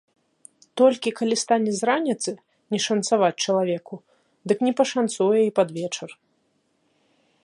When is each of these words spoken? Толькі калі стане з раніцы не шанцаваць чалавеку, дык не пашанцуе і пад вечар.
Толькі 0.79 1.09
калі 1.19 1.35
стане 1.41 1.71
з 1.79 1.89
раніцы 1.89 2.31
не 2.75 2.79
шанцаваць 2.87 3.41
чалавеку, 3.49 3.95
дык 4.53 4.57
не 4.69 4.73
пашанцуе 4.79 5.39
і 5.49 5.55
пад 5.61 5.69
вечар. 5.77 6.09